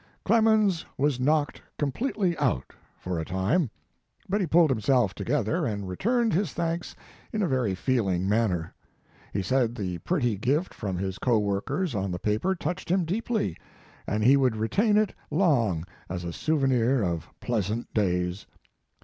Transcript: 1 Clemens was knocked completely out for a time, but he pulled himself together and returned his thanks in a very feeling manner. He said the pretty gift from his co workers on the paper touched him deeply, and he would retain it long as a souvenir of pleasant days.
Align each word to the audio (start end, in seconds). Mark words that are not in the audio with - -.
1 0.25 0.25
Clemens 0.25 0.83
was 0.97 1.19
knocked 1.19 1.61
completely 1.77 2.35
out 2.39 2.73
for 2.97 3.19
a 3.19 3.23
time, 3.23 3.69
but 4.27 4.41
he 4.41 4.47
pulled 4.47 4.71
himself 4.71 5.13
together 5.13 5.63
and 5.67 5.87
returned 5.87 6.33
his 6.33 6.53
thanks 6.53 6.95
in 7.31 7.43
a 7.43 7.47
very 7.47 7.75
feeling 7.75 8.27
manner. 8.27 8.73
He 9.31 9.43
said 9.43 9.75
the 9.75 9.99
pretty 9.99 10.37
gift 10.39 10.73
from 10.73 10.97
his 10.97 11.19
co 11.19 11.37
workers 11.37 11.93
on 11.93 12.09
the 12.09 12.17
paper 12.17 12.55
touched 12.55 12.89
him 12.89 13.05
deeply, 13.05 13.55
and 14.07 14.23
he 14.23 14.35
would 14.37 14.55
retain 14.55 14.97
it 14.97 15.13
long 15.29 15.85
as 16.09 16.23
a 16.23 16.33
souvenir 16.33 17.03
of 17.03 17.29
pleasant 17.39 17.93
days. 17.93 18.47